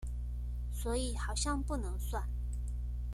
[0.73, 2.27] 所以好像不能算